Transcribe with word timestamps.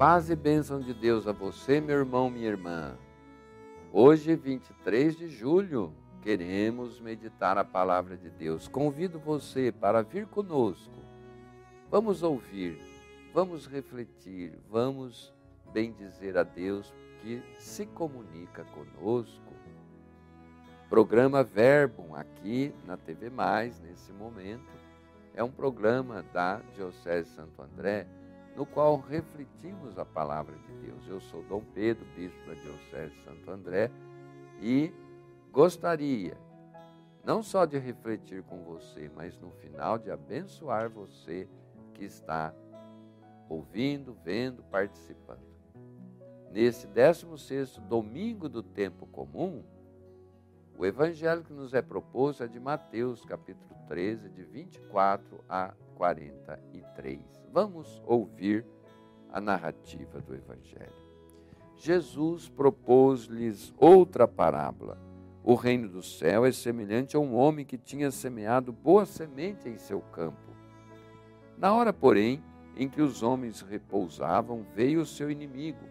Paz 0.00 0.30
e 0.30 0.34
bênção 0.34 0.80
de 0.80 0.94
Deus 0.94 1.26
a 1.26 1.32
você, 1.32 1.78
meu 1.78 1.98
irmão, 1.98 2.30
minha 2.30 2.48
irmã. 2.48 2.96
Hoje, 3.92 4.34
23 4.34 5.14
de 5.14 5.28
julho, 5.28 5.92
queremos 6.22 6.98
meditar 6.98 7.58
a 7.58 7.66
palavra 7.66 8.16
de 8.16 8.30
Deus. 8.30 8.66
Convido 8.66 9.18
você 9.18 9.70
para 9.70 10.00
vir 10.00 10.24
conosco. 10.24 10.94
Vamos 11.90 12.22
ouvir, 12.22 12.80
vamos 13.34 13.66
refletir, 13.66 14.58
vamos 14.70 15.34
bendizer 15.70 16.38
a 16.38 16.44
Deus 16.44 16.94
que 17.20 17.42
se 17.58 17.84
comunica 17.84 18.64
conosco. 18.64 19.52
Programa 20.88 21.44
Verbo 21.44 22.16
aqui 22.16 22.72
na 22.86 22.96
TV 22.96 23.28
Mais 23.28 23.78
nesse 23.80 24.14
momento 24.14 24.72
é 25.34 25.44
um 25.44 25.50
programa 25.50 26.24
da 26.32 26.62
Diocese 26.74 27.28
Santo 27.34 27.60
André 27.60 28.06
no 28.56 28.66
qual 28.66 28.98
refletimos 28.98 29.98
a 29.98 30.04
palavra 30.04 30.56
de 30.56 30.86
Deus. 30.86 31.06
Eu 31.06 31.20
sou 31.20 31.42
Dom 31.44 31.62
Pedro, 31.74 32.04
bispo 32.16 32.38
da 32.46 32.54
Diocese 32.54 33.14
de 33.14 33.24
Santo 33.24 33.50
André, 33.50 33.90
e 34.60 34.92
gostaria 35.52 36.36
não 37.24 37.42
só 37.42 37.64
de 37.64 37.78
refletir 37.78 38.42
com 38.42 38.62
você, 38.62 39.10
mas 39.14 39.38
no 39.38 39.50
final 39.50 39.98
de 39.98 40.10
abençoar 40.10 40.88
você 40.88 41.48
que 41.94 42.04
está 42.04 42.54
ouvindo, 43.48 44.16
vendo, 44.24 44.62
participando. 44.64 45.50
Nesse 46.50 46.86
16 46.86 47.78
domingo 47.88 48.48
do 48.48 48.62
tempo 48.62 49.06
comum, 49.06 49.62
o 50.76 50.86
evangelho 50.86 51.44
que 51.44 51.52
nos 51.52 51.74
é 51.74 51.82
proposto 51.82 52.42
é 52.42 52.48
de 52.48 52.58
Mateus, 52.58 53.24
capítulo 53.24 53.74
13, 53.86 54.30
de 54.30 54.42
24 54.42 55.44
a 55.48 55.74
43. 56.00 57.20
Vamos 57.52 58.02
ouvir 58.06 58.64
a 59.30 59.38
narrativa 59.38 60.18
do 60.18 60.34
Evangelho. 60.34 60.90
Jesus 61.76 62.48
propôs-lhes 62.48 63.74
outra 63.76 64.26
parábola. 64.26 64.96
O 65.44 65.54
reino 65.54 65.90
do 65.90 66.02
céu 66.02 66.46
é 66.46 66.52
semelhante 66.52 67.16
a 67.16 67.20
um 67.20 67.36
homem 67.36 67.66
que 67.66 67.76
tinha 67.76 68.10
semeado 68.10 68.72
boa 68.72 69.04
semente 69.04 69.68
em 69.68 69.76
seu 69.76 70.00
campo. 70.00 70.50
Na 71.58 71.74
hora, 71.74 71.92
porém, 71.92 72.42
em 72.74 72.88
que 72.88 73.02
os 73.02 73.22
homens 73.22 73.60
repousavam, 73.60 74.64
veio 74.74 75.02
o 75.02 75.06
seu 75.06 75.30
inimigo, 75.30 75.84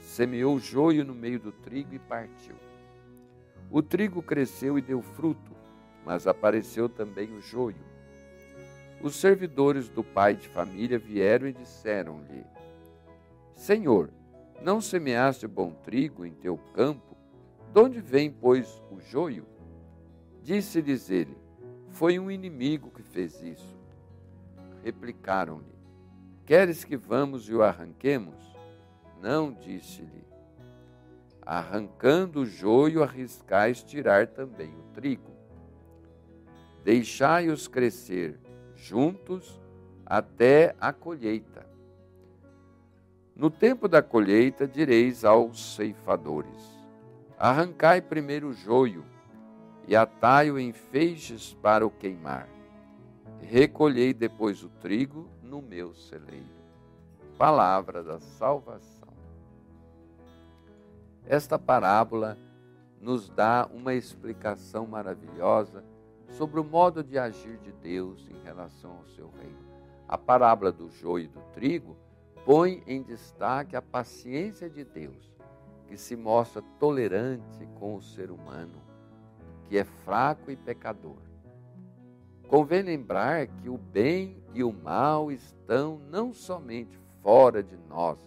semeou 0.00 0.58
joio 0.58 1.04
no 1.04 1.14
meio 1.14 1.38
do 1.38 1.52
trigo 1.52 1.94
e 1.94 2.00
partiu. 2.00 2.56
O 3.70 3.80
trigo 3.80 4.20
cresceu 4.20 4.76
e 4.76 4.82
deu 4.82 5.00
fruto, 5.00 5.52
mas 6.04 6.26
apareceu 6.26 6.88
também 6.88 7.32
o 7.32 7.40
joio 7.40 7.93
os 9.04 9.16
servidores 9.16 9.90
do 9.90 10.02
pai 10.02 10.34
de 10.34 10.48
família 10.48 10.98
vieram 10.98 11.46
e 11.46 11.52
disseram-lhe: 11.52 12.42
Senhor, 13.54 14.08
não 14.62 14.80
semeaste 14.80 15.46
bom 15.46 15.72
trigo 15.72 16.24
em 16.24 16.32
teu 16.32 16.56
campo? 16.72 17.14
De 17.70 17.78
onde 17.78 18.00
vem, 18.00 18.30
pois, 18.30 18.82
o 18.90 18.98
joio? 18.98 19.46
Disse-lhes 20.42 21.10
ele: 21.10 21.36
Foi 21.90 22.18
um 22.18 22.30
inimigo 22.30 22.90
que 22.90 23.02
fez 23.02 23.42
isso. 23.42 23.76
Replicaram-lhe: 24.82 25.74
Queres 26.46 26.82
que 26.82 26.96
vamos 26.96 27.46
e 27.46 27.54
o 27.54 27.62
arranquemos? 27.62 28.56
Não, 29.20 29.52
disse-lhe. 29.52 30.24
Arrancando 31.42 32.40
o 32.40 32.46
joio, 32.46 33.02
arriscais 33.02 33.82
tirar 33.82 34.28
também 34.28 34.70
o 34.70 34.94
trigo. 34.94 35.30
Deixai-os 36.82 37.68
crescer 37.68 38.40
juntos 38.76 39.60
até 40.04 40.74
a 40.80 40.92
colheita. 40.92 41.66
No 43.34 43.50
tempo 43.50 43.88
da 43.88 44.02
colheita, 44.02 44.66
direis 44.66 45.24
aos 45.24 45.74
ceifadores: 45.74 46.62
Arrancai 47.38 48.00
primeiro 48.00 48.48
o 48.48 48.52
joio 48.52 49.04
e 49.88 49.96
atai-o 49.96 50.58
em 50.58 50.72
feixes 50.72 51.54
para 51.54 51.86
o 51.86 51.90
queimar. 51.90 52.48
Recolhei 53.40 54.14
depois 54.14 54.62
o 54.62 54.68
trigo 54.68 55.28
no 55.42 55.60
meu 55.60 55.92
celeiro. 55.94 56.54
Palavra 57.36 58.02
da 58.02 58.20
salvação. 58.20 59.08
Esta 61.26 61.58
parábola 61.58 62.38
nos 63.00 63.28
dá 63.28 63.68
uma 63.72 63.94
explicação 63.94 64.86
maravilhosa 64.86 65.84
sobre 66.36 66.58
o 66.58 66.64
modo 66.64 67.02
de 67.02 67.18
agir 67.18 67.58
de 67.58 67.70
Deus 67.72 68.28
em 68.28 68.44
relação 68.44 68.98
ao 68.98 69.06
seu 69.06 69.30
reino. 69.30 69.64
A 70.08 70.18
parábola 70.18 70.72
do 70.72 70.90
joio 70.90 71.24
e 71.24 71.28
do 71.28 71.40
trigo 71.52 71.96
põe 72.44 72.82
em 72.86 73.02
destaque 73.02 73.76
a 73.76 73.82
paciência 73.82 74.68
de 74.68 74.84
Deus, 74.84 75.32
que 75.86 75.96
se 75.96 76.16
mostra 76.16 76.60
tolerante 76.78 77.66
com 77.78 77.94
o 77.94 78.02
ser 78.02 78.30
humano, 78.30 78.82
que 79.64 79.78
é 79.78 79.84
fraco 79.84 80.50
e 80.50 80.56
pecador. 80.56 81.22
Convém 82.48 82.82
lembrar 82.82 83.46
que 83.46 83.68
o 83.68 83.78
bem 83.78 84.42
e 84.52 84.62
o 84.62 84.72
mal 84.72 85.30
estão 85.30 86.00
não 86.10 86.32
somente 86.32 86.98
fora 87.22 87.62
de 87.62 87.76
nós, 87.88 88.18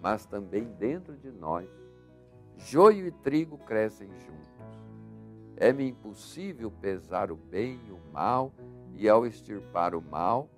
mas 0.00 0.24
também 0.24 0.64
dentro 0.78 1.16
de 1.16 1.30
nós. 1.30 1.68
Joio 2.56 3.06
e 3.06 3.10
trigo 3.10 3.58
crescem 3.58 4.08
juntos. 4.08 4.91
É-me 5.56 5.88
impossível 5.88 6.70
pesar 6.70 7.30
o 7.30 7.36
bem 7.36 7.80
e 7.86 7.92
o 7.92 8.00
mal, 8.12 8.52
e 8.94 9.08
ao 9.08 9.26
extirpar 9.26 9.94
o 9.94 10.02
mal, 10.02 10.48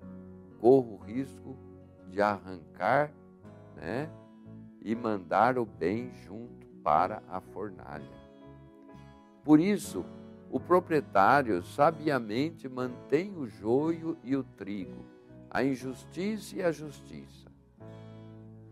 corro 0.60 0.94
o 0.94 1.04
risco 1.04 1.56
de 2.08 2.20
arrancar 2.22 3.12
né, 3.76 4.10
e 4.80 4.94
mandar 4.94 5.58
o 5.58 5.64
bem 5.64 6.12
junto 6.24 6.66
para 6.82 7.22
a 7.28 7.40
fornalha. 7.40 8.24
Por 9.42 9.60
isso, 9.60 10.04
o 10.50 10.60
proprietário 10.60 11.62
sabiamente 11.62 12.68
mantém 12.68 13.36
o 13.36 13.46
joio 13.46 14.16
e 14.22 14.36
o 14.36 14.44
trigo, 14.44 15.04
a 15.50 15.64
injustiça 15.64 16.56
e 16.56 16.62
a 16.62 16.70
justiça. 16.70 17.50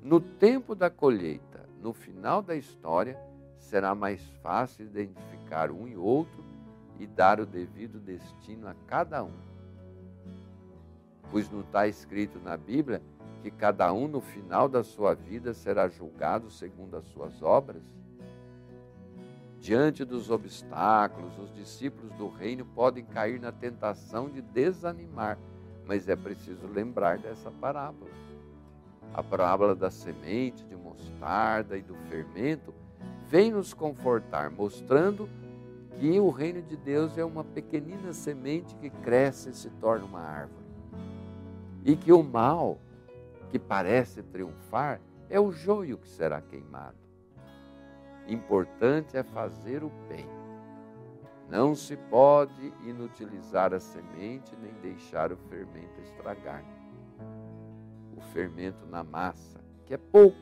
No 0.00 0.21
tempo 0.21 0.75
da 0.75 0.88
colheita, 0.88 1.69
no 1.81 1.93
final 1.93 2.43
da 2.43 2.55
história, 2.55 3.19
será 3.59 3.94
mais 3.94 4.22
fácil 4.43 4.87
identificar 4.87 5.41
um 5.70 5.86
e 5.86 5.96
outro 5.96 6.44
e 6.98 7.06
dar 7.06 7.40
o 7.40 7.46
devido 7.46 7.98
destino 7.98 8.68
a 8.68 8.74
cada 8.86 9.22
um. 9.22 9.32
Pois 11.30 11.50
não 11.50 11.60
está 11.60 11.86
escrito 11.86 12.38
na 12.38 12.56
Bíblia 12.56 13.02
que 13.42 13.50
cada 13.50 13.92
um 13.92 14.06
no 14.06 14.20
final 14.20 14.68
da 14.68 14.84
sua 14.84 15.14
vida 15.14 15.52
será 15.52 15.88
julgado 15.88 16.50
segundo 16.50 16.96
as 16.96 17.04
suas 17.06 17.42
obras? 17.42 17.82
Diante 19.58 20.04
dos 20.04 20.30
obstáculos, 20.30 21.38
os 21.38 21.54
discípulos 21.54 22.12
do 22.14 22.28
reino 22.28 22.64
podem 22.64 23.04
cair 23.04 23.40
na 23.40 23.52
tentação 23.52 24.28
de 24.28 24.42
desanimar, 24.42 25.38
mas 25.86 26.08
é 26.08 26.16
preciso 26.16 26.66
lembrar 26.66 27.19
dessa 27.19 27.50
parábola. 27.50 28.10
A 29.14 29.22
parábola 29.22 29.74
da 29.74 29.90
semente 29.90 30.64
de 30.64 30.74
mostarda 30.74 31.76
e 31.76 31.82
do 31.82 31.94
fermento 32.08 32.74
vem 33.28 33.52
nos 33.52 33.72
confortar, 33.72 34.50
mostrando 34.50 35.28
que 36.02 36.18
o 36.18 36.30
reino 36.30 36.60
de 36.60 36.76
Deus 36.76 37.16
é 37.16 37.24
uma 37.24 37.44
pequenina 37.44 38.12
semente 38.12 38.74
que 38.74 38.90
cresce 38.90 39.50
e 39.50 39.54
se 39.54 39.70
torna 39.70 40.04
uma 40.04 40.18
árvore. 40.18 40.66
E 41.84 41.94
que 41.94 42.12
o 42.12 42.24
mal, 42.24 42.80
que 43.52 43.56
parece 43.56 44.20
triunfar, 44.20 45.00
é 45.30 45.38
o 45.38 45.52
joio 45.52 45.96
que 45.96 46.08
será 46.08 46.40
queimado. 46.40 46.96
Importante 48.26 49.16
é 49.16 49.22
fazer 49.22 49.84
o 49.84 49.93
bem. 50.08 50.26
Não 51.49 51.72
se 51.72 51.96
pode 51.96 52.75
inutilizar 52.84 53.72
a 53.72 53.78
semente 53.78 54.56
nem 54.60 54.72
deixar 54.82 55.31
o 55.31 55.37
fermento 55.37 56.00
estragar. 56.00 56.64
O 58.16 58.20
fermento 58.32 58.84
na 58.87 59.05
massa, 59.05 59.60
que 59.87 59.94
é 59.94 59.98
pouco, 59.98 60.37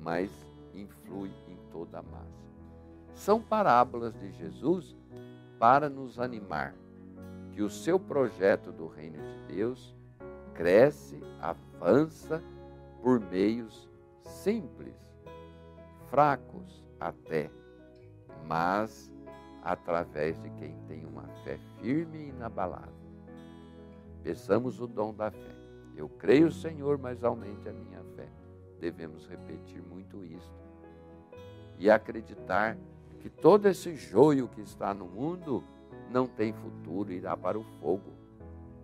mas 0.00 0.28
influi 0.74 1.30
toda 1.70 2.00
a 2.00 2.02
massa. 2.02 2.47
São 3.18 3.42
parábolas 3.42 4.16
de 4.16 4.30
Jesus 4.30 4.96
para 5.58 5.90
nos 5.90 6.20
animar 6.20 6.72
que 7.50 7.62
o 7.62 7.68
seu 7.68 7.98
projeto 7.98 8.70
do 8.70 8.86
reino 8.86 9.18
de 9.18 9.56
Deus 9.56 9.92
cresce, 10.54 11.20
avança 11.40 12.40
por 13.02 13.18
meios 13.18 13.88
simples, 14.22 14.94
fracos 16.08 16.86
até, 17.00 17.50
mas 18.46 19.12
através 19.64 20.40
de 20.40 20.50
quem 20.50 20.76
tem 20.86 21.04
uma 21.04 21.26
fé 21.42 21.58
firme 21.80 22.18
e 22.18 22.28
inabalável. 22.28 22.94
Peçamos 24.22 24.80
o 24.80 24.86
dom 24.86 25.12
da 25.12 25.32
fé. 25.32 25.56
Eu 25.96 26.08
creio, 26.08 26.52
Senhor, 26.52 26.96
mas 26.96 27.24
aumente 27.24 27.68
a 27.68 27.72
minha 27.72 28.00
fé. 28.14 28.28
Devemos 28.78 29.26
repetir 29.26 29.82
muito 29.82 30.24
isto 30.24 30.54
e 31.80 31.90
acreditar 31.90 32.78
que 33.20 33.28
todo 33.28 33.66
esse 33.66 33.94
joio 33.94 34.48
que 34.48 34.60
está 34.60 34.94
no 34.94 35.06
mundo 35.06 35.62
não 36.10 36.26
tem 36.26 36.52
futuro, 36.52 37.12
irá 37.12 37.36
para 37.36 37.58
o 37.58 37.64
fogo. 37.80 38.12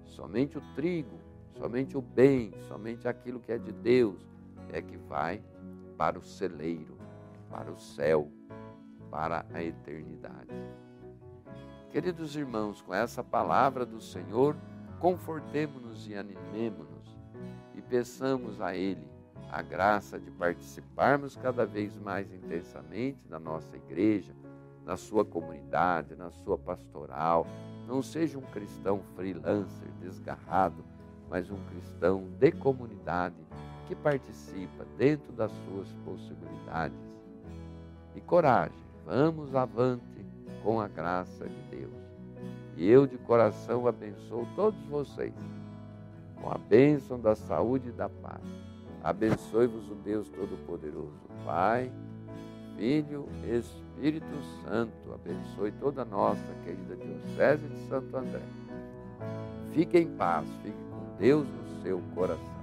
Somente 0.04 0.58
o 0.58 0.62
trigo, 0.75 1.19
somente 1.56 1.96
o 1.96 2.02
bem, 2.02 2.52
somente 2.69 3.08
aquilo 3.08 3.40
que 3.40 3.52
é 3.52 3.58
de 3.58 3.72
Deus 3.72 4.26
é 4.70 4.82
que 4.82 4.96
vai 4.96 5.42
para 5.96 6.19
o 6.19 6.22
celeiro, 6.22 6.96
para 7.48 7.70
o 7.70 7.78
céu, 7.78 8.28
para 9.10 9.46
a 9.52 9.62
eternidade. 9.62 10.50
Queridos 11.90 12.34
irmãos, 12.34 12.82
com 12.82 12.92
essa 12.92 13.22
palavra 13.22 13.86
do 13.86 14.00
Senhor, 14.00 14.56
confortemos-nos 14.98 16.08
e 16.08 16.14
animemos-nos 16.16 17.16
e 17.75 17.81
peçamos 17.81 18.60
a 18.60 18.75
Ele 18.75 19.13
a 19.55 19.62
graça 19.62 20.19
de 20.19 20.33
participarmos 20.33 21.37
cada 21.37 21.65
vez 21.65 21.97
mais 21.97 22.29
intensamente 22.33 23.21
da 23.29 23.39
nossa 23.39 23.77
igreja, 23.77 24.35
na 24.85 24.97
sua 24.97 25.25
comunidade, 25.25 26.17
na 26.17 26.29
sua 26.29 26.59
pastoral. 26.59 27.47
Não 27.87 28.03
seja 28.03 28.37
um 28.37 28.43
cristão 28.43 29.01
freelancer, 29.15 29.89
desgarrado, 30.01 30.85
mas 31.31 31.53
um 31.53 31.65
cristão 31.67 32.25
de 32.37 32.51
comunidade 32.51 33.37
que 33.87 33.95
participa 33.95 34.85
dentro 34.99 35.33
das 35.33 35.53
suas 35.53 35.93
possibilidades. 36.05 36.99
E 38.17 38.21
coragem, 38.21 38.85
vamos 39.06 39.55
avante 39.55 40.27
com 40.65 40.81
a 40.81 40.89
graça 40.89 41.49
de 41.49 41.62
Deus. 41.71 41.93
E 42.77 42.89
eu 42.89 43.06
de 43.06 43.19
coração 43.19 43.87
abençoo 43.87 44.49
todos 44.56 44.83
vocês 44.87 45.33
com 46.43 46.51
a 46.51 46.59
bênção 46.59 47.21
da 47.21 47.37
saúde 47.37 47.91
e 47.91 47.93
da 47.93 48.09
paz. 48.09 48.74
Abençoe-vos 49.05 49.91
o 49.91 49.95
Deus 49.97 50.31
Todo-Poderoso, 50.31 51.29
Pai, 51.45 51.93
Filho, 52.75 53.29
Espírito 53.45 54.35
Santo. 54.65 55.12
Abençoe 55.12 55.73
toda 55.73 56.01
a 56.01 56.05
nossa 56.06 56.41
querida 56.65 56.97
Diocese 56.97 57.69
de 57.69 57.87
Santo 57.87 58.17
André. 58.17 58.41
Fique 59.75 59.99
em 59.99 60.09
paz, 60.17 60.49
fique 60.62 60.79
com 60.91 61.19
Deus 61.19 61.47
no 61.47 61.83
seu 61.83 62.01
coração. 62.15 62.54